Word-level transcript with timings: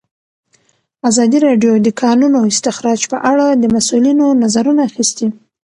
ازادي 1.09 1.37
راډیو 1.47 1.73
د 1.79 1.83
د 1.85 1.89
کانونو 2.01 2.39
استخراج 2.51 3.01
په 3.11 3.17
اړه 3.31 3.45
د 3.61 3.63
مسؤلینو 3.75 4.27
نظرونه 4.43 4.81
اخیستي. 4.89 5.27